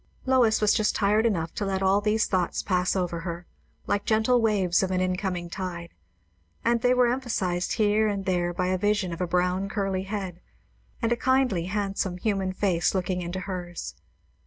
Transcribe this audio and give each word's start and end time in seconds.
Lois 0.25 0.61
was 0.61 0.73
just 0.73 0.95
tired 0.95 1.27
enough 1.27 1.53
to 1.53 1.63
let 1.63 1.83
all 1.83 2.01
these 2.01 2.25
thoughts 2.25 2.63
pass 2.63 2.95
over 2.95 3.19
her, 3.19 3.45
like 3.85 4.03
gentle 4.03 4.41
waves 4.41 4.81
of 4.81 4.89
an 4.89 4.99
incoming 4.99 5.47
tide, 5.47 5.91
and 6.65 6.81
they 6.81 6.91
were 6.91 7.05
emphazised 7.11 7.73
here 7.73 8.07
and 8.07 8.25
there 8.25 8.51
by 8.51 8.65
a 8.69 8.79
vision 8.79 9.13
of 9.13 9.21
a 9.21 9.27
brown 9.27 9.69
curly 9.69 10.01
head, 10.05 10.41
and 11.03 11.11
a 11.11 11.15
kindly, 11.15 11.65
handsome, 11.65 12.17
human 12.17 12.51
face 12.51 12.95
looking 12.95 13.21
into 13.21 13.41
hers. 13.41 13.93